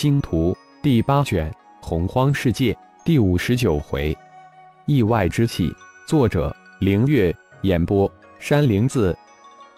[0.00, 4.16] 星图第八卷洪荒世界第五十九回，
[4.86, 5.70] 意外之气。
[6.06, 7.36] 作者：凌月。
[7.64, 9.14] 演播：山灵子。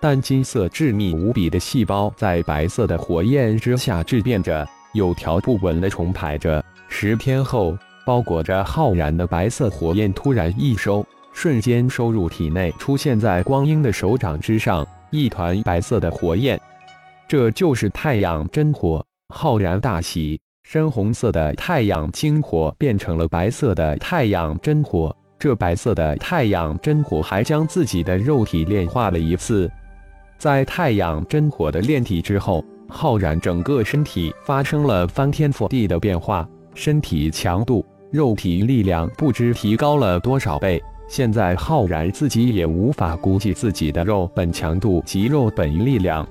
[0.00, 6.64] 淡金色致密无比的细胞在白色的火焰之下质变着，有条不紊的重排着。
[6.88, 7.76] 十天后，
[8.06, 11.04] 包裹着浩然的白色火焰突然一收，
[11.34, 16.58] 瞬间收入体内，出现在光阴的手掌之上，一团白色的火焰。
[17.28, 19.04] 这就是太阳真火。
[19.28, 25.14] 浩然大喜，深红色的太阳精火变成了白色的太阳真火。
[25.38, 29.70] 这白色的太阳真火还将自己的肉体炼化了一次。
[30.38, 40.82] 在太阳真火的炼体之后，浩然整个身体发生了翻天覆地的变化，身体强度、肉体力量不知提高了多少倍。
[41.08, 46.26] 现在浩然自己也无法估计自己的肉本强度及肉本力量。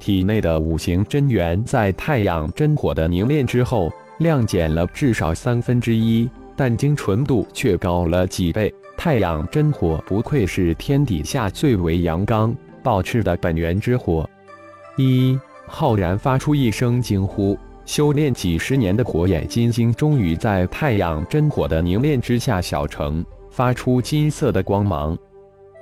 [0.00, 8.74] 体内的五行真元在太阳真火的凝练之后，量减了至少三分之一，但精纯度却高了几倍。
[8.96, 14.28] 太阳真火不愧是天底下最为阳刚暴炽的本源之火。
[14.96, 25.16] 一浩然发出一声惊呼，修炼几十年的火眼金睛终于在太阳真火的凝练之下小成，发出金色的光芒，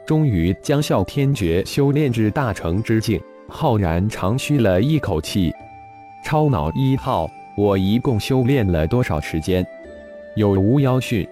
[0.06, 3.20] 终于将啸天诀修炼至大成之境。
[3.50, 5.52] 浩然长吁了一口气，
[6.22, 9.66] 超脑一号，我一共修炼了多少时间？
[10.36, 11.26] 有无妖讯？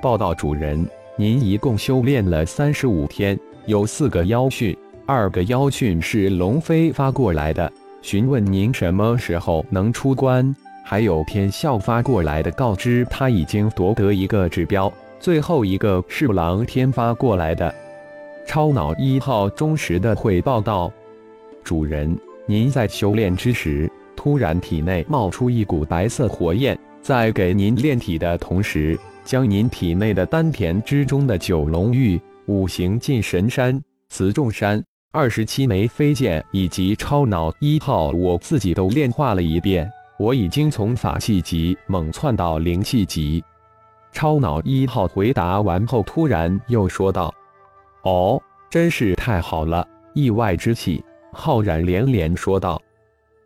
[0.00, 4.74] 报道主人，您一共修炼了三十五天，有四个妖讯，
[5.06, 17.72] 二个妖讯是龙飞发过来的，询问您什么时候能出关；还有天校发过来的，告知他已经夺得一个指标；最后一个是狼天发过来的。
[18.46, 20.90] 超脑一号忠实的汇报道。
[21.62, 39.90] 主人，您在修炼之时，突然体内冒出一股白色火焰，在给您炼体的同时，将您体内的丹田之中的九龙玉、五行进神山、磁重山、二十七枚飞剑以及超脑一号，我自己都炼化了一遍。
[40.18, 43.42] 我已经从法器级猛窜到灵气级。
[44.12, 47.34] 超脑一号回答完后，突然又说道
[48.04, 48.40] ：“哦，
[48.70, 52.80] 真是太好了，意外之喜。”浩然连连说道：“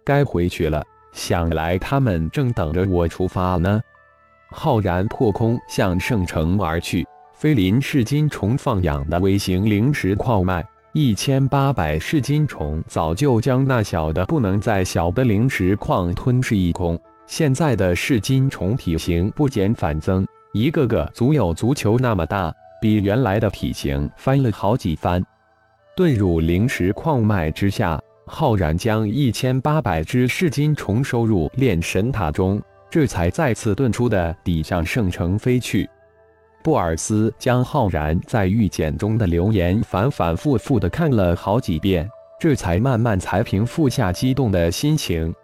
[0.04, 3.80] 该回去了，想来他们正等着我出发呢。”
[4.50, 7.06] 浩然破空向圣城而去。
[7.34, 16.98] 飞林噬金虫放养的微型灵石矿脉，一千八百噬金虫早就将那小的不能再小的灵石矿吞噬一空。
[17.26, 25.22] 现在的噬金虫体型不减反增，一个个足有足球那么大，比原来的体型翻了好几番。
[25.96, 35.88] 遁入灵石矿脉之下，浩然将一千八百只噬金虫收入炼神塔中，这才再次遁出的抵向圣城飞去。
[36.62, 42.06] 布尔斯将浩然在玉简中的留言反反复复的看了好几遍，
[42.38, 45.34] 这才慢慢才平复下激动的心情。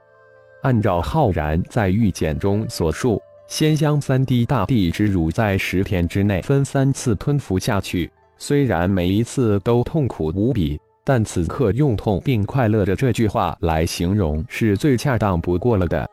[0.65, 8.11] 按照浩然在玉简中所述，先将三滴大地之乳在十天之内分三次吞服下去。
[8.45, 16.05] 虽然每一次都痛苦无比，但此刻用“痛并快乐着”这句话来形容是最恰当不过了的。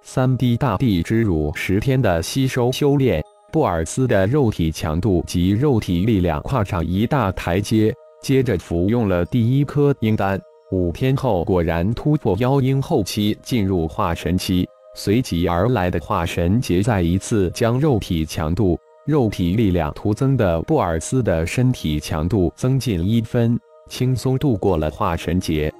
[0.00, 7.92] 三滴大地之乳，十天的吸收修炼，布尔斯的肉体强度及肉体力量跨上一大台阶。
[8.22, 10.40] 接着服用了第一颗鹰丹，
[10.72, 14.66] 五天后果然突破妖婴后期，进入化神期。
[14.96, 18.78] 随即而来的化神劫，再一次将肉体强度。
[19.08, 23.58] 肉体力量徒增的布尔斯的身体强度增进一分，
[23.88, 25.72] 轻松度过了化神劫。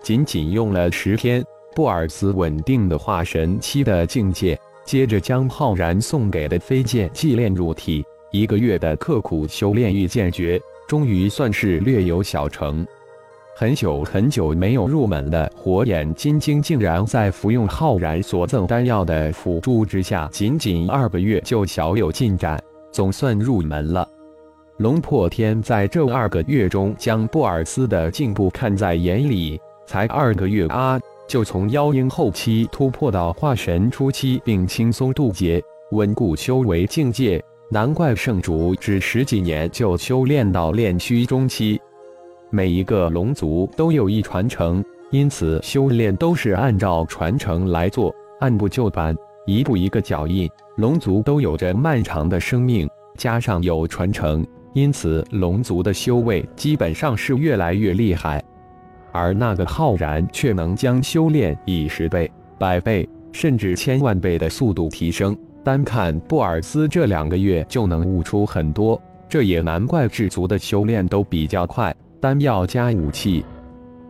[0.00, 1.44] 仅仅用了十天，
[1.74, 4.56] 布尔斯稳定的化神期的境界。
[4.84, 12.86] 接着将浩然送给的飞剑祭炼入体，一个月的刻苦修炼御剑诀，终于算是略有小成。
[13.56, 22.58] 很久很久没有入门的火眼金睛，竟然在服用浩然所赠丹药的辅助之下，仅仅二个月就小有进展，
[22.90, 24.08] 总算入门了。
[24.78, 29.60] 龙破天在这二个月中，将布尔斯的进步看在眼里。
[29.84, 30.98] 才二个月啊，
[31.28, 37.44] 就从妖婴后期突破到化神初期，并轻松渡劫，稳固修为境界。
[37.68, 41.78] 难怪圣主只十几年就修炼到炼虚中期。
[42.48, 49.14] 每一个龙族都有一传承，因此修炼都是按照传承来做，按部就班，
[49.46, 50.48] 一步一个脚印。
[50.76, 58.42] 龙族都有着漫长的生命，加上有传承，因此龙族的修为基本上是越来越厉害。
[59.12, 65.36] 而那个浩然却能将修炼以十倍、百倍、甚至千万倍的速度提升。
[65.64, 68.98] 单看布尔斯这两个月就能悟出很多，
[69.28, 71.94] 这也难怪智族的修炼都比较快。
[72.20, 73.44] 丹药加武器，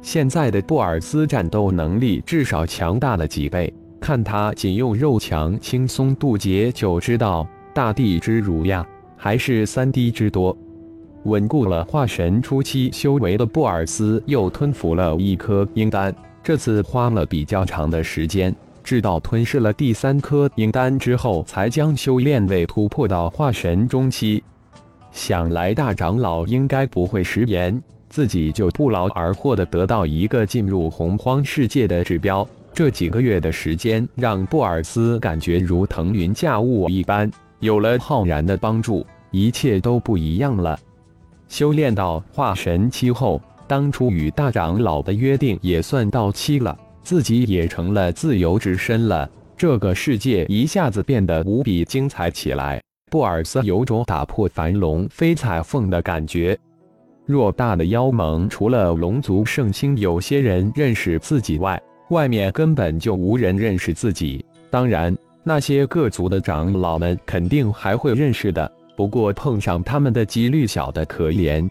[0.02, 3.72] 现在的布尔斯战斗能力至少强大了几倍。
[4.00, 8.86] 看他仅用肉墙轻松渡劫，就知道大地之儒呀，
[9.16, 10.56] 还是三滴之多。
[11.24, 16.14] 稳固了化神初期修为的布尔斯，又吞服了一颗阴丹。
[16.42, 24.42] 这次花了比较长的时间，直到吞噬了第三颗阴丹之后，才将修炼位突破到化神中期。
[25.12, 27.78] 想来大长老应该不会食言，
[28.10, 32.46] 自己就不劳而获的得到一个进入洪荒世界的指标。
[32.74, 37.30] 这几个月的时间，让布尔斯感觉如腾云驾雾一般。
[37.60, 40.78] 有了浩然的帮助，一切都不一样了。
[41.48, 49.28] 修炼到化神期后，当初与大长老的约定也算到期了，自己也成了自由之身了。
[49.56, 52.80] 这个世界一下子变得无比精彩起来。
[53.10, 56.58] 布尔斯有种打破繁龙飞彩凤的感觉。
[57.30, 61.80] 偌大的妖盟，除了龙族圣星有些人认识自己外，
[62.10, 64.44] 外面根本就无人认识自己。
[64.68, 68.70] 当然，那些各族的长老们肯定还会认识的。
[68.96, 71.66] 不过碰上他们的几率小的可怜。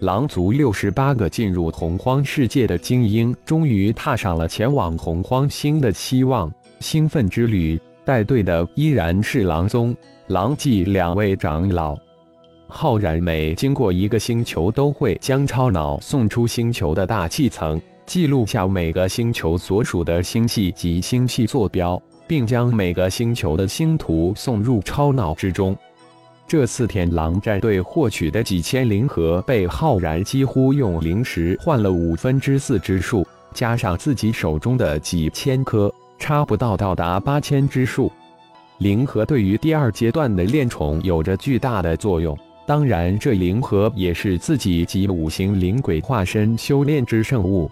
[0.00, 7.80] 狼族六十八个进入洪荒世界的精英，终于踏上了前往洪荒星的希望兴奋之旅。
[8.04, 9.94] 带队的依然是狼宗、
[10.28, 11.96] 狼祭两位长老。
[12.70, 25.76] 浩然每经过一个星球，都会将超脑送出星球的大气层，记录下每个星球所属的星系及星系坐标，并将每个星球的星图送入超脑之中。
[26.46, 38.12] 这四天狼战队获取的几千灵核，被浩然几乎用灵石换了五分之四之数，加上自己手中的几千颗，差不到到达八千之数。
[38.78, 42.38] 灵核对于第二阶段的炼宠有着巨大的作用，
[42.68, 47.70] 当然，这灵核也是自己及五行灵鬼化身修炼之圣物。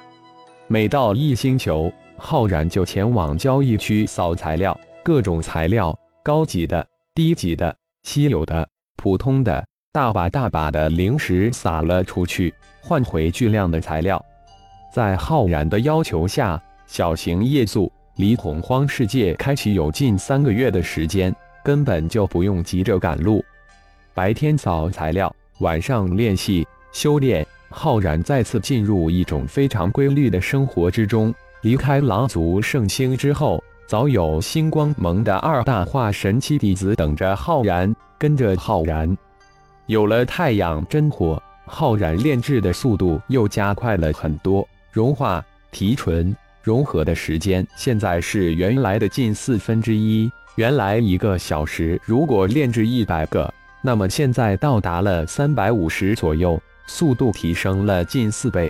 [0.69, 5.95] 每到一星球，浩然就前往交易区扫材料，各种材料，
[6.25, 6.83] 高级的、
[7.15, 7.77] 低级的。
[8.05, 8.67] 稀有的、
[8.97, 9.63] 普通的，
[9.93, 14.25] 大把大把的灵石撒了出去，换回巨量的材料。
[14.91, 23.45] 在浩然的要求下，小型夜宿离洪荒世界开启有近三个月的时间，根本就不用急着赶路。
[24.17, 27.47] 白天找材料，晚上练习修炼。
[27.69, 31.33] 浩然再次进入一种非常规律的生活之中。
[31.61, 33.63] 离开狼族圣星之后。
[33.89, 39.17] 早有星光盟的二大化神期弟子等着浩然，跟着浩然，
[39.87, 44.67] 有了太阳真火，浩然炼制的速度又加快了很多。
[44.91, 46.35] 融化、提纯、
[46.65, 50.29] 融合的时间现在是原来的近四分之一。
[50.57, 53.55] 原来一个小时如果炼制一百个，
[53.87, 58.69] 那么现在到达了三百五十左右，速度提升了近四倍。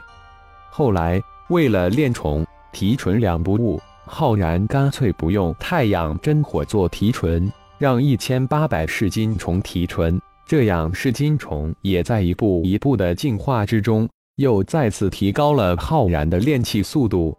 [0.70, 1.18] 后来
[1.48, 3.80] 为了炼宠、提纯两不误。
[4.04, 17.34] 浩然干脆不用太阳真火做提纯，让一千八百噬金虫提纯，这样噬金虫也在一步一步的进化之中，又再次提高了浩然的炼气速度。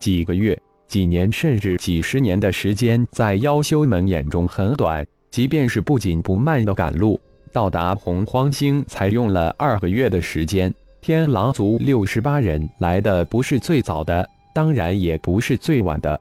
[0.00, 5.06] 几个月、几年甚至几十年的时间，在妖修们眼中很短。
[5.32, 7.18] 即便是不紧不慢的赶路，
[7.52, 10.72] 到达洪荒星才用了二个月的时间。
[11.00, 14.24] 天狼族六十八人来的不是最早的。
[14.54, 16.20] 当然也不是最晚的。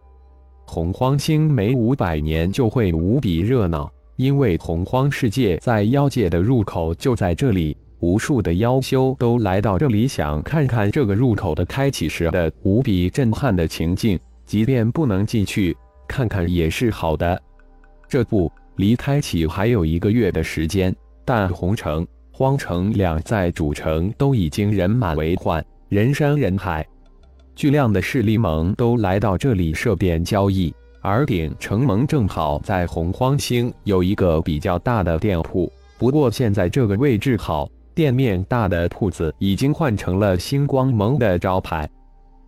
[0.65, 14.17] 洪荒星每五百年就会无比热闹，因为洪荒世界在妖界的入口就在这里，无数的妖修都来到这里，想看看这个入口的开启时的无比震撼的情境。
[14.45, 15.75] 即便不能进去
[16.07, 17.41] 看看也是好的。
[18.07, 18.49] 这不，
[18.81, 20.91] 离开启还有一个月的时间，
[21.23, 26.83] 但红城、荒城两在主城都已经人满为患，人山人海。
[27.55, 35.71] 巨量的势力盟都来到这里设店交易，而鼎城盟正好在洪荒星有一个比较大的店铺。
[35.99, 41.87] 不过现在这个位置好，店面大的铺子已经换成了星光盟的招牌。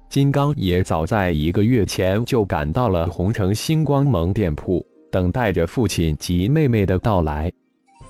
[0.10, 4.84] 金刚也早在一个月前就赶到了红城星光盟店铺，
[5.14, 7.52] 等待着父亲及妹妹的到来。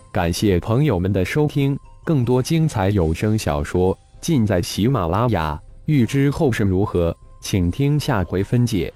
[0.10, 5.62] 感谢朋友们的收听，更多精彩有声小说尽在喜马拉雅。
[5.84, 8.94] 欲知后事如何，请听下回分解。